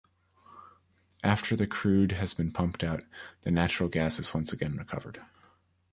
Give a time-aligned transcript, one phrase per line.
[1.23, 3.03] After the crude has been pumped out,
[3.43, 5.21] the natural gas is once again recovered.